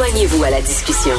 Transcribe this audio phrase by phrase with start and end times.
[0.00, 1.12] Joignez-vous à la discussion.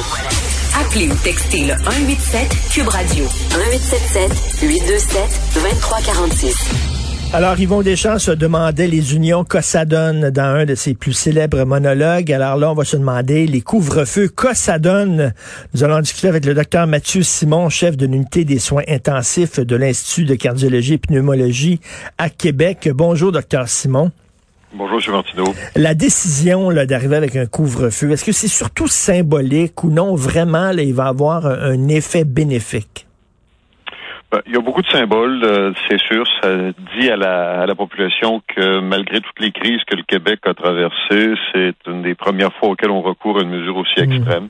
[0.80, 5.22] Appelez ou textez le 187 Cube Radio 1877 827
[5.54, 7.32] 2346.
[7.32, 12.32] Alors, Yvon Deschamps se demandait les unions Cossadone dans un de ses plus célèbres monologues.
[12.32, 15.32] Alors là, on va se demander les couvre-feux Cossadone.
[15.74, 19.76] Nous allons discuter avec le docteur Mathieu Simon, chef de l'unité des soins intensifs de
[19.76, 21.78] l'Institut de cardiologie et pneumologie
[22.18, 22.90] à Québec.
[22.92, 24.10] Bonjour, docteur Simon.
[24.74, 25.12] Bonjour, M.
[25.12, 25.44] Martineau.
[25.76, 30.82] La décision d'arriver avec un couvre-feu, est-ce que c'est surtout symbolique ou non, vraiment, là,
[30.82, 33.06] il va avoir un, effet bénéfique?
[34.30, 36.24] Ben, il y a beaucoup de symboles, euh, c'est sûr.
[36.40, 36.48] Ça
[36.98, 40.54] dit à la, à la, population que malgré toutes les crises que le Québec a
[40.54, 44.48] traversées, c'est une des premières fois auxquelles on recourt à une mesure aussi mmh.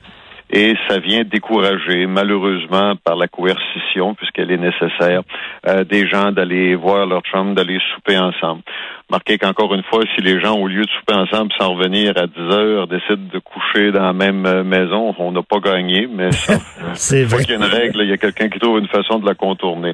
[0.55, 5.23] Et ça vient décourager, malheureusement, par la coercition, puisqu'elle est nécessaire,
[5.67, 8.61] euh, des gens d'aller voir leur chambre, d'aller souper ensemble.
[9.09, 12.27] Marquez qu'encore une fois, si les gens, au lieu de souper ensemble sans revenir à
[12.27, 16.29] 10 heures, décident de coucher dans la même euh, maison, on n'a pas gagné, mais
[16.93, 19.17] c'est vrai qu'il y a une règle, il y a quelqu'un qui trouve une façon
[19.17, 19.93] de la contourner.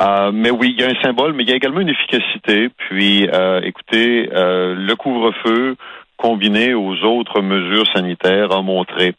[0.00, 2.70] Euh, mais oui, il y a un symbole, mais il y a également une efficacité.
[2.76, 5.76] Puis, euh, écoutez, le couvre-feu
[6.16, 9.14] combiné aux autres mesures sanitaires a montré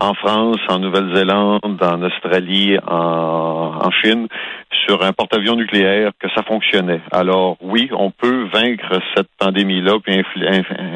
[0.00, 4.28] en France, en Nouvelle-Zélande, en Australie, en, en Chine,
[4.86, 7.00] sur un porte-avions nucléaire que ça fonctionnait.
[7.12, 10.22] Alors oui, on peut vaincre cette pandémie-là puis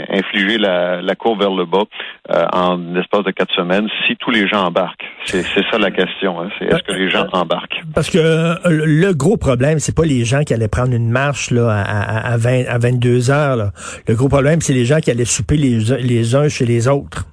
[0.09, 1.85] infliger la, la, courbe vers le bas
[2.31, 5.05] euh, en l'espace de quatre semaines si tous les gens embarquent.
[5.25, 6.41] C'est ça la question.
[6.41, 6.49] Hein.
[6.61, 7.83] Est-ce que les gens embarquent?
[7.95, 11.51] Parce que euh, le gros problème, c'est pas les gens qui allaient prendre une marche
[11.51, 13.57] là à, à, 20, à 22 heures.
[13.57, 13.71] Là.
[14.09, 17.27] Le gros problème, c'est les gens qui allaient souper les, les uns chez les autres.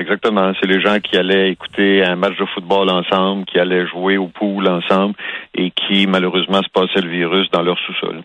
[0.00, 0.52] Exactement.
[0.58, 4.28] C'est les gens qui allaient écouter un match de football ensemble, qui allaient jouer au
[4.28, 5.14] pool ensemble
[5.54, 8.22] et qui, malheureusement, se passaient le virus dans leur sous-sol.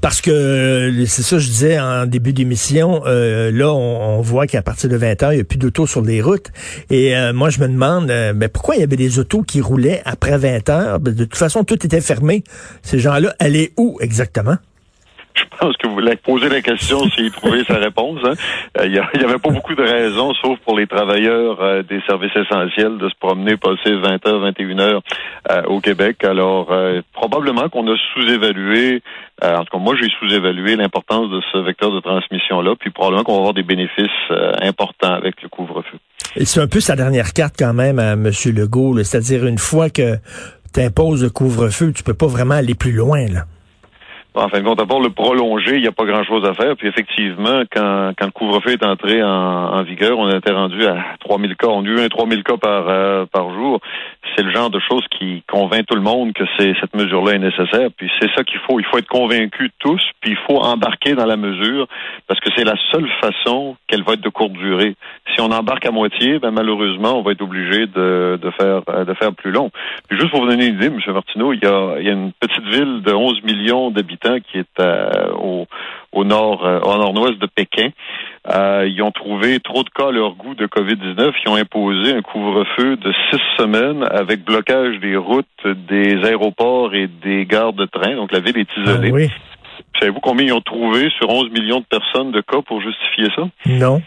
[0.00, 4.90] Parce que c'est ça je disais en début d'émission, euh, là on, voit qu'à partir
[4.90, 6.50] de 20 heures, il n'y a plus d'autos sur les routes.
[6.90, 9.60] Et euh, moi je me demande euh, ben, pourquoi il y avait des autos qui
[9.60, 11.00] roulaient après 20 heures?
[11.00, 12.42] Ben, de toute façon, tout était fermé.
[12.82, 14.56] Ces gens-là allaient où exactement?
[15.34, 18.20] Je pense que vous voulez poser la question s'il trouvait sa réponse.
[18.24, 18.34] Hein.
[18.78, 22.34] Euh, il n'y avait pas beaucoup de raisons, sauf pour les travailleurs euh, des services
[22.36, 25.02] essentiels, de se promener, passer 20 h 21 heures
[25.50, 26.24] euh, au Québec.
[26.24, 26.72] Alors,
[27.12, 29.02] probablement qu'on a sous-évalué,
[29.42, 33.32] en tout cas, moi, j'ai sous-évalué l'importance de ce vecteur de transmission-là, puis probablement qu'on
[33.32, 34.10] va avoir des bénéfices
[34.60, 35.98] importants avec le couvre-feu.
[36.44, 38.30] C'est un peu sa dernière carte quand même à M.
[38.54, 40.16] Legault, c'est-à-dire une fois que
[40.72, 43.44] tu imposes le couvre-feu, tu peux pas vraiment aller plus loin, là.
[44.34, 46.74] En fin de compte, d'abord, le prolonger, il n'y a pas grand-chose à faire.
[46.76, 51.04] Puis effectivement, quand, quand le couvre-feu est entré en, en, vigueur, on était rendu à
[51.20, 51.66] 3000 cas.
[51.68, 53.80] On a eu un 3000 cas par, euh, par jour.
[54.34, 57.40] C'est le genre de choses qui convainc tout le monde que c'est cette mesure-là est
[57.40, 57.90] nécessaire.
[57.94, 58.80] Puis c'est ça qu'il faut.
[58.80, 61.86] Il faut être convaincu tous, puis il faut embarquer dans la mesure
[62.26, 64.96] parce que c'est la seule façon qu'elle va être de courte durée.
[65.34, 69.14] Si on embarque à moitié, ben malheureusement, on va être obligé de, de faire de
[69.14, 69.70] faire plus long.
[70.08, 70.98] Puis juste pour vous donner une idée, M.
[71.12, 74.58] Martineau, il y a, il y a une petite ville de 11 millions d'habitants qui
[74.58, 75.66] est euh,
[76.12, 77.90] au, nord, euh, au nord-ouest de Pékin.
[78.52, 81.32] Euh, ils ont trouvé trop de cas à leur goût de COVID-19.
[81.44, 87.06] Ils ont imposé un couvre-feu de six semaines avec blocage des routes, des aéroports et
[87.06, 88.16] des gares de train.
[88.16, 89.10] Donc la ville est isolée.
[89.10, 89.30] oui.
[89.98, 93.42] Savez-vous combien ils ont trouvé sur 11 millions de personnes de cas pour justifier ça?
[93.66, 94.02] Non.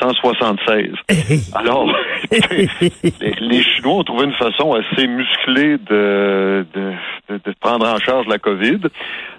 [0.00, 0.94] 176.
[1.54, 1.86] Alors,
[2.30, 6.92] les, Chinois ont trouvé une façon assez musclée de, de,
[7.28, 8.80] de, prendre en charge la COVID.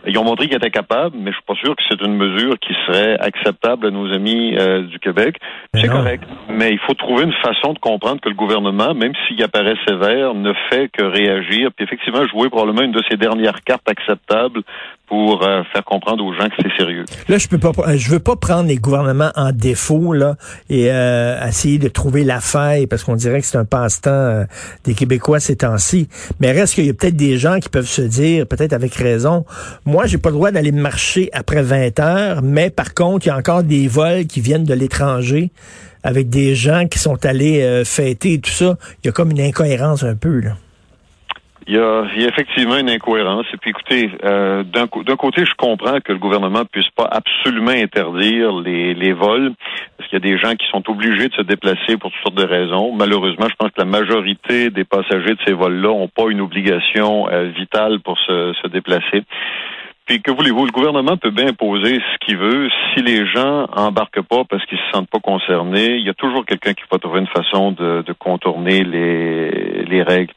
[0.07, 2.57] Ils ont montré qu'ils étaient capables, mais je suis pas sûr que c'est une mesure
[2.59, 5.37] qui serait acceptable à nos amis euh, du Québec.
[5.73, 9.41] C'est correct, mais il faut trouver une façon de comprendre que le gouvernement, même s'il
[9.43, 13.89] apparaît sévère, ne fait que réagir, puis effectivement jouer probablement une de ses dernières cartes
[13.89, 14.61] acceptables
[15.07, 17.05] pour euh, faire comprendre aux gens que c'est sérieux.
[17.27, 20.35] Là, je peux pas, je veux pas prendre les gouvernements en défaut là
[20.69, 24.45] et euh, essayer de trouver la faille parce qu'on dirait que c'est un passe-temps euh,
[24.85, 26.07] des Québécois ces temps-ci.
[26.39, 29.45] Mais reste qu'il y a peut-être des gens qui peuvent se dire, peut-être avec raison,
[29.85, 33.31] moi j'ai pas le droit d'aller marcher après 20 heures, mais par contre il y
[33.31, 35.51] a encore des vols qui viennent de l'étranger
[36.03, 38.77] avec des gens qui sont allés fêter et tout ça.
[39.03, 40.55] Il y a comme une incohérence un peu là.
[41.65, 43.45] Il y, a, effectivement une incohérence.
[43.53, 48.51] Et puis, écoutez, euh, d'un côté, je comprends que le gouvernement puisse pas absolument interdire
[48.53, 49.53] les, les vols,
[49.97, 52.37] parce qu'il y a des gens qui sont obligés de se déplacer pour toutes sortes
[52.37, 52.93] de raisons.
[52.93, 57.29] Malheureusement, je pense que la majorité des passagers de ces vols-là n'ont pas une obligation
[57.29, 59.23] euh, vitale pour se, se déplacer.
[60.05, 62.69] Puis que voulez-vous, le gouvernement peut bien imposer ce qu'il veut.
[62.93, 66.45] Si les gens embarquent pas parce qu'ils se sentent pas concernés, il y a toujours
[66.45, 70.33] quelqu'un qui va trouver une façon de, de contourner les, les règles.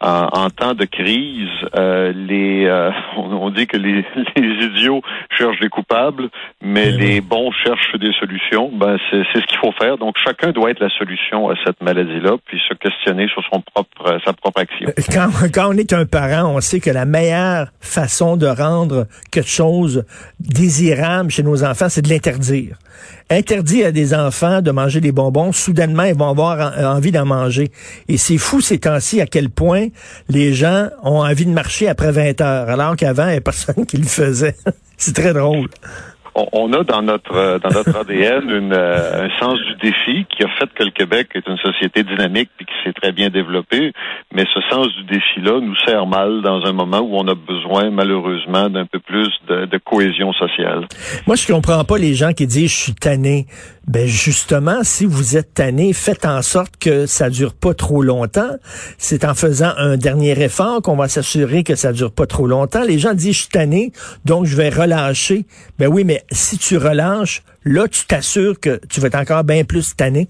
[0.00, 4.04] En, temps de crise, euh, les euh, on, dit que les,
[4.36, 5.02] les, idiots
[5.36, 6.28] cherchent des coupables,
[6.62, 8.70] mais les bons cherchent des solutions.
[8.72, 9.98] Ben c'est ce qu'il faut faire.
[9.98, 14.18] Donc chacun doit être la solution à cette maladie-là, puis se questionner sur son propre
[14.24, 14.90] sa propre action.
[15.12, 19.50] Quand, quand on est un parent, on sait que la meilleure façon de rendre quelque
[19.50, 20.04] chose
[20.38, 22.76] désirable chez nos enfants, c'est de l'interdire.
[23.30, 27.70] Interdire à des enfants de manger des bonbons, soudainement, ils vont avoir envie d'en manger.
[28.08, 29.88] Et c'est fou ces temps-ci à quel point
[30.28, 33.86] les gens ont envie de marcher après 20 heures, alors qu'avant, il n'y avait personne
[33.86, 34.56] qui le faisait.
[34.96, 35.68] c'est très drôle
[36.34, 40.48] on a dans notre euh, dans notre ADN euh, un sens du défi qui a
[40.58, 43.92] fait que le Québec est une société dynamique puis qui s'est très bien développée.
[44.34, 47.90] Mais ce sens du défi-là nous sert mal dans un moment où on a besoin
[47.90, 50.86] malheureusement d'un peu plus de, de, cohésion sociale.
[51.26, 53.46] Moi, je comprends pas les gens qui disent je suis tanné.
[53.86, 58.56] Ben justement, si vous êtes tanné, faites en sorte que ça dure pas trop longtemps.
[58.98, 62.82] C'est en faisant un dernier effort qu'on va s'assurer que ça dure pas trop longtemps.
[62.84, 63.92] Les gens disent je suis tanné,
[64.24, 65.44] donc je vais relâcher.
[65.78, 69.64] Ben oui, mais si tu relâches, là, tu t'assures que tu vas être encore bien
[69.64, 70.28] plus tanné.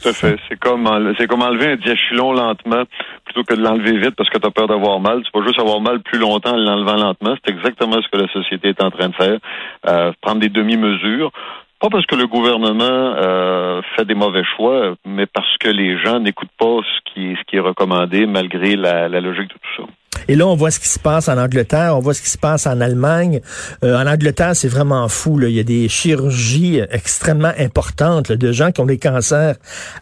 [0.00, 0.36] Tout à fait.
[0.48, 0.88] C'est comme,
[1.18, 2.84] c'est comme enlever un diachylon lentement
[3.26, 5.22] plutôt que de l'enlever vite parce que tu as peur d'avoir mal.
[5.22, 7.34] Tu peux juste avoir mal plus longtemps en l'enlevant lentement.
[7.44, 9.38] C'est exactement ce que la société est en train de faire.
[9.86, 11.30] Euh, prendre des demi-mesures.
[11.80, 16.20] Pas parce que le gouvernement euh, fait des mauvais choix, mais parce que les gens
[16.20, 19.99] n'écoutent pas ce qui, est recommandé malgré la, la logique de tout ça.
[20.28, 22.38] Et là, on voit ce qui se passe en Angleterre, on voit ce qui se
[22.38, 23.40] passe en Allemagne.
[23.84, 25.38] Euh, en Angleterre, c'est vraiment fou.
[25.38, 25.48] Là.
[25.48, 29.56] Il y a des chirurgies extrêmement importantes de gens qui ont des cancers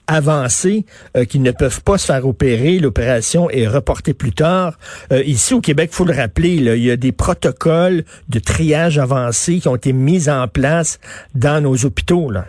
[0.07, 0.85] avancés,
[1.17, 2.79] euh, qui ne peuvent pas se faire opérer.
[2.79, 4.75] L'opération est reportée plus tard.
[5.13, 8.99] Euh, ici, au Québec, faut le rappeler, là, il y a des protocoles de triage
[8.99, 10.99] avancé qui ont été mis en place
[11.35, 12.31] dans nos hôpitaux.
[12.31, 12.45] Là.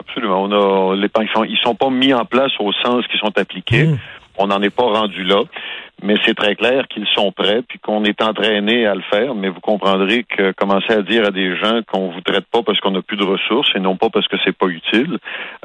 [0.00, 0.44] Absolument.
[0.44, 3.36] On a, les, ils, sont, ils sont pas mis en place au sens qu'ils sont
[3.36, 3.84] appliqués.
[3.84, 3.98] Mmh.
[4.38, 5.42] On n'en est pas rendu là
[6.02, 9.34] mais c'est très clair qu'ils sont prêts puis qu'on est entraîné à le faire.
[9.34, 12.78] Mais vous comprendrez que commencer à dire à des gens qu'on vous traite pas parce
[12.80, 15.18] qu'on n'a plus de ressources et non pas parce que c'est pas utile,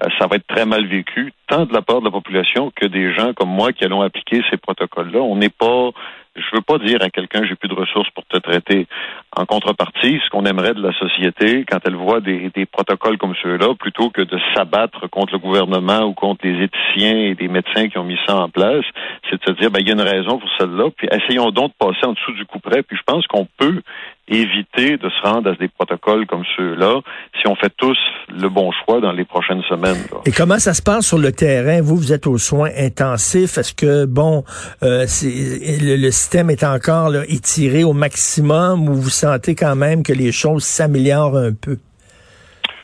[0.04, 2.88] euh, ça va être très mal vécu, tant de la part de la population que
[2.88, 5.20] des gens comme moi qui allons appliquer ces protocoles-là.
[5.20, 5.92] On n'est pas
[6.36, 8.88] je veux pas dire à quelqu'un j'ai plus de ressources pour te traiter.
[9.36, 13.76] En contrepartie, ce qu'on aimerait de la société, quand elle voit des, protocoles comme ceux-là,
[13.76, 17.98] plutôt que de s'abattre contre le gouvernement ou contre les éthiciens et des médecins qui
[17.98, 18.86] ont mis ça en place,
[19.30, 21.72] c'est de se dire, ben, il y a une raison pour celle-là, puis essayons donc
[21.72, 23.82] de passer en dessous du coup près, puis je pense qu'on peut
[24.28, 27.02] éviter de se rendre à des protocoles comme ceux-là
[27.40, 27.98] si on fait tous
[28.30, 29.98] le bon choix dans les prochaines semaines.
[30.26, 31.82] Et comment ça se passe sur le terrain?
[31.82, 33.58] Vous, vous êtes aux soins intensifs.
[33.58, 34.44] Est-ce que, bon,
[34.82, 40.04] euh, le, le, système est encore là, étiré au maximum ou vous sentez quand même
[40.04, 41.78] que les choses s'améliorent un peu?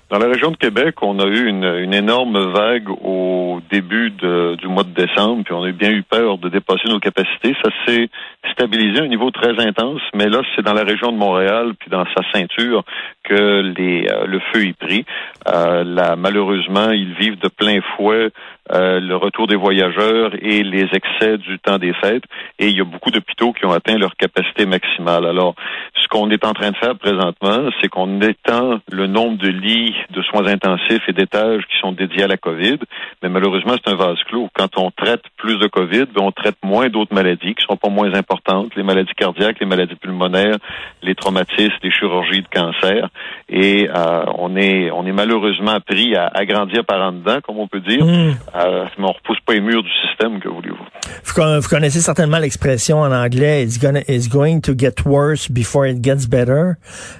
[0.09, 4.83] Dans la région de Québec, on a eu une, énorme vague au début du mois
[4.83, 7.55] de décembre, puis on a bien eu peur de dépasser nos capacités.
[7.63, 8.09] Ça s'est
[8.51, 11.91] stabilisé à un niveau très intense, mais là, c'est dans la région de Montréal, puis
[11.91, 12.83] dans sa ceinture,
[13.23, 15.05] que euh, le feu y pris.
[15.47, 18.31] Euh, là, malheureusement, ils vivent de plein fouet
[18.71, 22.23] euh, le retour des voyageurs et les excès du temps des fêtes.
[22.59, 25.25] Et il y a beaucoup d'hôpitaux qui ont atteint leur capacité maximale.
[25.25, 25.55] Alors,
[25.95, 29.95] ce qu'on est en train de faire présentement, c'est qu'on étend le nombre de lits
[30.11, 32.77] de soins intensifs et d'étages qui sont dédiés à la COVID.
[33.23, 34.49] Mais malheureusement, c'est un vase clos.
[34.53, 37.89] Quand on traite plus de COVID, ben, on traite moins d'autres maladies qui sont pas
[37.89, 40.57] moins importantes, les maladies cardiaques, les maladies pulmonaires,
[41.01, 43.09] les traumatismes, les chirurgies de cancer.
[43.49, 47.67] Et euh, on est on est malheureusement pris à agrandir par en dedans, comme on
[47.67, 48.05] peut dire.
[48.05, 48.35] Mmh.
[48.55, 50.77] Euh, mais on repousse pas les murs du système, que voulez-vous.
[51.25, 56.03] Vous, connaissez certainement l'expression en anglais it's, gonna, it's going to get worse before it
[56.03, 56.73] gets better.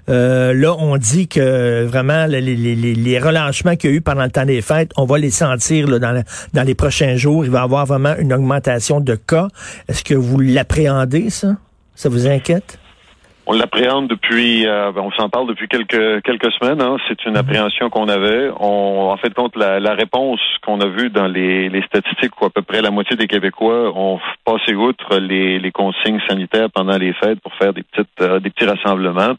[0.10, 4.02] Euh, là, on dit que vraiment les, les, les, les relâchements qu'il y a eu
[4.02, 7.46] pendant le temps des fêtes, on va les sentir là, dans, dans les prochains jours.
[7.46, 9.48] Il va y avoir vraiment une augmentation de cas.
[9.88, 11.56] Est-ce que vous l'appréhendez, ça?
[11.96, 12.80] Ça vous inquiète?
[13.52, 16.80] On l'appréhende depuis, euh, ben, on s'en parle depuis quelques quelques semaines.
[16.84, 16.98] Hein.
[17.08, 17.38] C'est une mhm.
[17.38, 18.52] appréhension qu'on avait.
[18.60, 22.46] On, en fait, compte la, la réponse qu'on a vue dans les, les, statistiques où
[22.46, 26.96] à peu près la moitié des Québécois ont passé outre les, les consignes sanitaires pendant
[27.00, 29.34] les fêtes pour faire des petites euh, des petits rassemblements.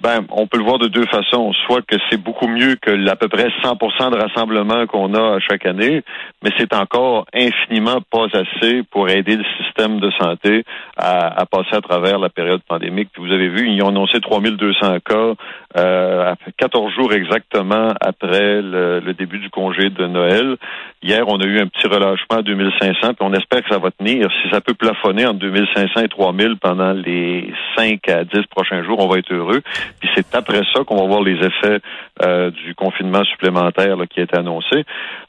[0.00, 1.52] Ben, on peut le voir de deux façons.
[1.66, 5.66] Soit que c'est beaucoup mieux que l'à peu près 100% de rassemblement qu'on a chaque
[5.66, 6.02] année,
[6.42, 10.64] mais c'est encore infiniment pas assez pour aider le système de santé
[10.96, 13.10] à, passer à travers la période pandémique.
[13.12, 15.34] Puis vous avez vu, ils ont annoncé 3200 cas
[15.76, 20.56] euh, 14 jours exactement après le, le, début du congé de Noël.
[21.02, 23.90] Hier, on a eu un petit relâchement à 2500, puis on espère que ça va
[23.90, 24.28] tenir.
[24.42, 28.98] Si ça peut plafonner entre 2500 et 3000 pendant les 5 à 10 prochains jours,
[28.98, 29.62] on va être heureux.
[29.98, 31.80] Puis c'est après ça qu'on va voir les effets
[32.22, 34.84] euh, du confinement supplémentaire qui a été annoncé.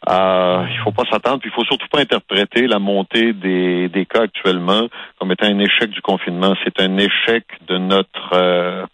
[0.09, 4.05] Euh, il faut pas s'attendre, puis il faut surtout pas interpréter la montée des, des
[4.05, 4.87] cas actuellement
[5.19, 6.55] comme étant un échec du confinement.
[6.63, 8.85] C'est un échec de notre euh,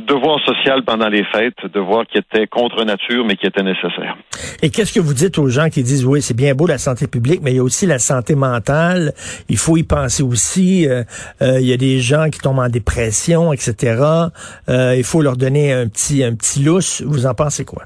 [0.00, 4.16] devoir social pendant les fêtes, devoir qui était contre nature, mais qui était nécessaire.
[4.62, 7.06] Et qu'est-ce que vous dites aux gens qui disent, oui, c'est bien beau la santé
[7.06, 9.12] publique, mais il y a aussi la santé mentale,
[9.48, 11.04] il faut y penser aussi, euh,
[11.42, 14.02] euh, il y a des gens qui tombent en dépression, etc.
[14.68, 17.02] Euh, il faut leur donner un petit, un petit lousse.
[17.02, 17.84] Vous en pensez quoi?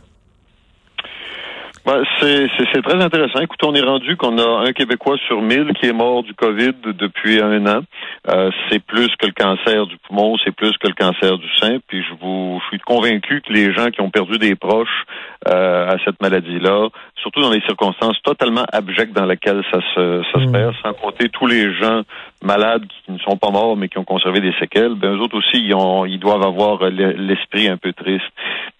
[1.86, 3.38] Ben, c'est très intéressant.
[3.38, 6.72] Écoutez, on est rendu qu'on a un Québécois sur mille qui est mort du COVID
[6.82, 7.82] depuis un an.
[8.28, 11.78] Euh, c'est plus que le cancer du poumon, c'est plus que le cancer du sein.
[11.86, 15.04] Puis je vous, je suis convaincu que les gens qui ont perdu des proches
[15.48, 20.40] euh, à cette maladie-là, surtout dans les circonstances totalement abjectes dans lesquelles ça se, ça
[20.40, 20.52] se mmh.
[20.52, 22.02] perd, sans compter tous les gens
[22.42, 25.36] malades qui ne sont pas morts mais qui ont conservé des séquelles, ben eux autres
[25.36, 28.24] aussi, ils, ont, ils doivent avoir l'esprit un peu triste.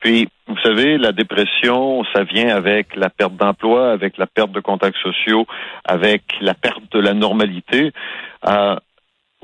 [0.00, 4.60] Puis, vous savez, la dépression, ça vient avec la perte d'emploi, avec la perte de
[4.60, 5.46] contacts sociaux,
[5.84, 7.92] avec la perte de la normalité.
[8.46, 8.76] Euh,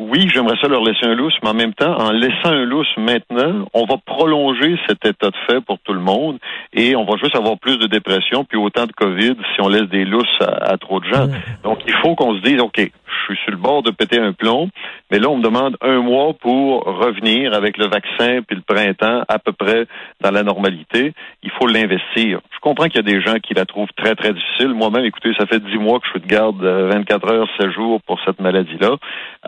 [0.09, 2.95] oui, j'aimerais ça leur laisser un lousse, mais en même temps, en laissant un lousse
[2.97, 6.39] maintenant, on va prolonger cet état de fait pour tout le monde
[6.73, 9.89] et on va juste avoir plus de dépression puis autant de COVID si on laisse
[9.89, 11.29] des lousses à, trop de gens.
[11.63, 14.33] Donc, il faut qu'on se dise, OK, je suis sur le bord de péter un
[14.33, 14.71] plomb,
[15.11, 19.23] mais là, on me demande un mois pour revenir avec le vaccin puis le printemps
[19.29, 19.87] à peu près
[20.21, 21.13] dans la normalité.
[21.43, 22.41] Il faut l'investir.
[22.55, 24.69] Je comprends qu'il y a des gens qui la trouvent très, très difficile.
[24.69, 27.71] Moi-même, écoutez, ça fait dix mois que je suis de garde 24 euh, heures, 7
[27.71, 28.97] jours pour cette maladie-là.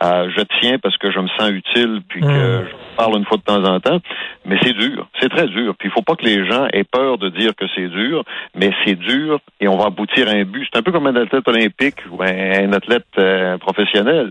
[0.02, 2.66] Euh, je tiens parce que je me sens utile puis que mmh.
[2.68, 4.00] je parle une fois de temps en temps.
[4.44, 5.08] Mais c'est dur.
[5.20, 5.74] C'est très dur.
[5.78, 8.70] Puis il faut pas que les gens aient peur de dire que c'est dur, mais
[8.84, 10.68] c'est dur et on va aboutir à un but.
[10.72, 14.30] C'est un peu comme un athlète olympique ou un, athlète euh, professionnel.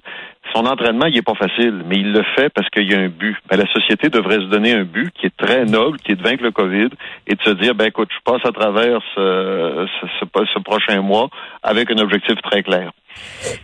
[0.53, 3.08] Son entraînement, il est pas facile, mais il le fait parce qu'il y a un
[3.08, 3.36] but.
[3.50, 6.24] Ben, la société devrait se donner un but qui est très noble, qui est de
[6.24, 6.89] vaincre le COVID
[7.27, 11.30] et de se dire, ben écoute, je passe à travers ce, prochain mois
[11.62, 12.92] avec un objectif très clair.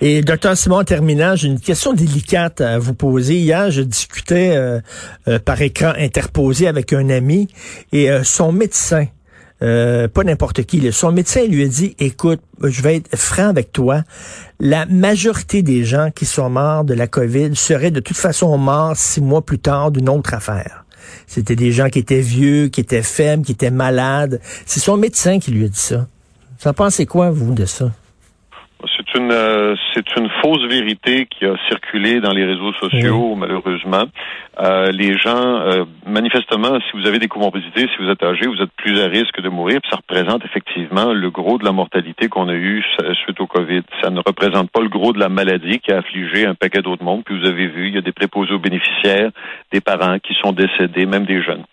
[0.01, 3.35] Et docteur Simon, en terminant, j'ai une question délicate à vous poser.
[3.35, 4.79] Hier, je discutais euh,
[5.27, 7.47] euh, par écran interposé avec un ami
[7.91, 9.05] et euh, son médecin,
[9.59, 14.03] pas n'importe qui, son médecin lui a dit, écoute, je vais être franc avec toi,
[14.59, 18.95] la majorité des gens qui sont morts de la COVID seraient de toute façon morts
[18.95, 20.85] six mois plus tard d'une autre affaire.
[21.27, 24.39] C'était des gens qui étaient vieux, qui étaient faibles, qui étaient malades.
[24.65, 26.07] C'est son médecin qui lui a dit ça.
[26.61, 27.91] Vous en pensez quoi, vous, de ça?
[28.95, 34.05] C'est une euh, c'est une fausse vérité qui a circulé dans les réseaux sociaux malheureusement.
[34.59, 38.61] Euh, les gens euh, manifestement si vous avez des comorbidités, si vous êtes âgé, vous
[38.61, 42.29] êtes plus à risque de mourir, puis ça représente effectivement le gros de la mortalité
[42.29, 42.83] qu'on a eu
[43.25, 43.81] suite au Covid.
[44.01, 47.03] Ça ne représente pas le gros de la maladie qui a affligé un paquet d'autres
[47.03, 47.23] mondes.
[47.25, 49.31] Puis vous avez vu, il y a des préposés aux bénéficiaires,
[49.73, 51.63] des parents qui sont décédés, même des jeunes.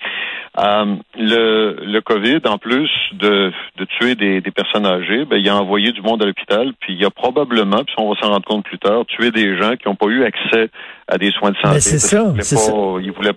[0.58, 5.56] Euh, le, le COVID, en plus de, de tuer des, personnes âgées, ben, il a
[5.56, 8.64] envoyé du monde à l'hôpital, puis il a probablement, puis on va s'en rendre compte
[8.64, 10.70] plus tard, tué des gens qui n'ont pas eu accès
[11.08, 11.80] à des soins de santé.
[11.80, 12.72] c'est ça, c'est ça.
[13.00, 13.32] Ils voulaient,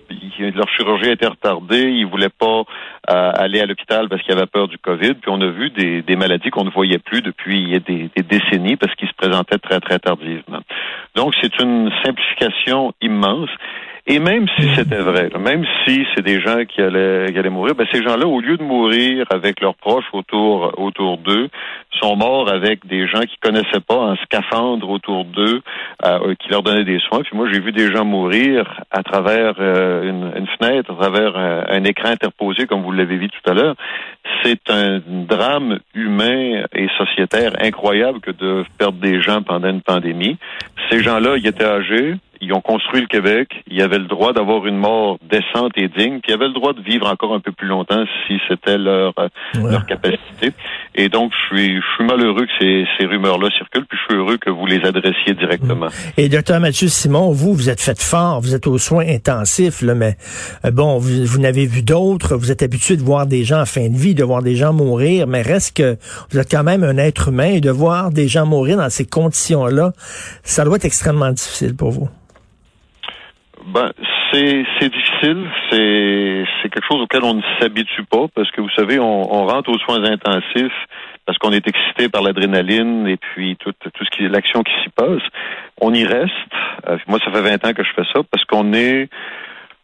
[0.54, 2.64] leur chirurgie était retardée, ils voulaient pas
[3.10, 6.02] euh, aller à l'hôpital parce qu'ils avaient peur du COVID, puis on a vu des,
[6.02, 9.80] des maladies qu'on ne voyait plus depuis des, des décennies parce qu'ils se présentaient très,
[9.80, 10.60] très tardivement.
[11.14, 13.50] Donc, c'est une simplification immense.
[14.06, 17.74] Et même si c'était vrai, même si c'est des gens qui allaient, qui allaient mourir,
[17.74, 21.48] ben ces gens-là, au lieu de mourir avec leurs proches autour, autour d'eux,
[22.00, 25.60] sont morts avec des gens qui connaissaient pas, un scaphandre autour d'eux,
[26.04, 27.20] euh, qui leur donnaient des soins.
[27.22, 31.64] Puis moi, j'ai vu des gens mourir à travers euh, une, fenêtre, à travers un,
[31.68, 33.74] un écran interposé, comme vous l'avez vu tout à l'heure.
[34.42, 40.38] C'est un drame humain et sociétaire incroyable que de perdre des gens pendant une pandémie.
[40.90, 44.66] Ces gens-là, ils étaient âgés, ils ont construit le Québec, ils avaient le droit d'avoir
[44.66, 47.52] une mort décente et digne, puis ils avaient le droit de vivre encore un peu
[47.52, 50.52] plus longtemps si c'était leur euh, leur capacité.
[50.94, 54.20] Et donc, je suis, je suis malheureux que ces, ces rumeurs-là circulent, puis je suis
[54.20, 55.88] heureux que vous les adressiez directement.
[56.16, 59.94] Et docteur Mathieu Simon, vous, vous êtes fait fort, vous êtes aux soins intensifs, là,
[59.94, 60.16] mais
[60.64, 63.66] euh, bon, vous, vous n'avez vu d'autres, vous êtes habitué de voir des gens en
[63.66, 65.96] fin de vie, de voir des gens mourir, mais reste que
[66.30, 69.06] vous êtes quand même un être humain et de voir des gens mourir dans ces
[69.06, 69.92] conditions-là,
[70.42, 72.08] ça doit être extrêmement difficile pour vous.
[73.72, 73.92] Ben,
[74.32, 75.48] c'est c'est difficile.
[75.70, 79.46] C'est c'est quelque chose auquel on ne s'habitue pas parce que vous savez, on, on
[79.46, 80.86] rentre aux soins intensifs
[81.24, 84.72] parce qu'on est excité par l'adrénaline et puis tout tout ce qui est l'action qui
[84.82, 85.22] s'y passe.
[85.80, 86.32] On y reste.
[86.88, 89.08] Euh, moi, ça fait 20 ans que je fais ça parce qu'on est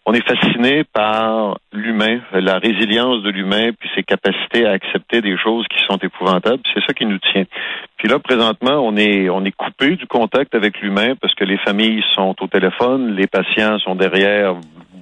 [0.08, 5.36] on est fasciné par l'humain, la résilience de l'humain, puis ses capacités à accepter des
[5.36, 6.62] choses qui sont épouvantables.
[6.72, 7.44] C'est ça qui nous tient.
[7.96, 11.58] Puis là, présentement, on est on est coupé du contact avec l'humain parce que les
[11.58, 14.54] familles sont au téléphone, les patients sont derrière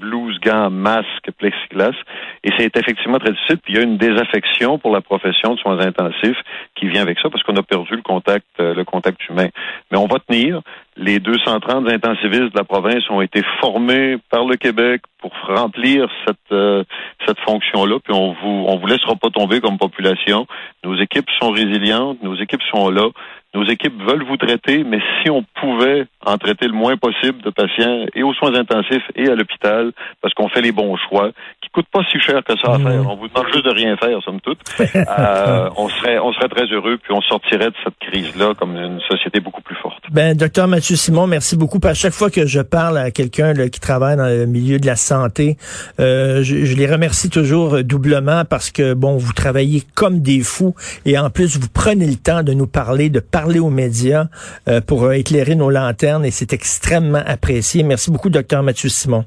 [0.05, 1.95] blouse, gants, masque, plexiglas.
[2.43, 3.59] Et c'est effectivement très difficile.
[3.59, 6.39] Puis il y a une désaffection pour la profession de soins intensifs
[6.77, 9.49] qui vient avec ça parce qu'on a perdu le contact, euh, le contact humain.
[9.91, 10.61] Mais on va tenir.
[10.97, 16.37] Les 230 intensivistes de la province ont été formés par le Québec pour remplir cette
[16.53, 16.85] euh,
[17.27, 17.99] cette fonction-là.
[18.05, 20.47] Puis on vous on vous laissera pas tomber comme population.
[20.85, 23.09] Nos équipes sont résilientes, nos équipes sont là.
[23.55, 27.51] Nos équipes veulent vous traiter, mais si on pouvait en traiter le moins possible de
[27.51, 31.31] patients et aux soins intensifs et à l'hôpital, parce qu'on fait les bons choix,
[31.63, 33.09] qui coûtent pas si cher que ça à faire.
[33.09, 34.59] On vous demande juste de rien faire, somme toute.
[35.17, 39.01] Euh, on serait, on serait très heureux, puis on sortirait de cette crise-là comme une
[39.09, 40.03] société beaucoup plus forte.
[40.11, 41.81] Ben, docteur Mathieu Simon, merci beaucoup.
[41.85, 44.97] À chaque fois que je parle à quelqu'un qui travaille dans le milieu de la
[44.97, 45.57] santé,
[46.01, 50.75] euh, je, les remercie toujours doublement parce que bon, vous travaillez comme des fous
[51.07, 54.29] et en plus vous prenez le temps de nous parler, de parler parler aux médias
[54.69, 57.83] euh, pour éclairer nos lanternes et c'est extrêmement apprécié.
[57.83, 59.27] Merci beaucoup, docteur Mathieu Simon.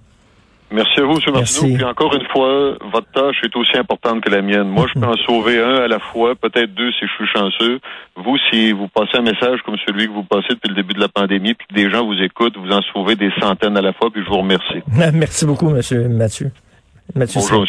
[0.69, 1.33] Merci à vous, M.
[1.33, 1.75] Martineau.
[1.75, 4.67] Puis encore une fois, votre tâche est aussi importante que la mienne.
[4.67, 7.79] Moi, je peux en sauver un à la fois, peut-être deux si je suis chanceux.
[8.17, 10.99] Vous, si vous passez un message comme celui que vous passez depuis le début de
[10.99, 13.93] la pandémie, puis que des gens vous écoutent, vous en sauvez des centaines à la
[13.93, 14.81] fois, puis je vous remercie.
[15.13, 15.81] Merci beaucoup, M.
[16.09, 16.51] Mathieu.
[17.15, 17.65] Mathieu Bonjour,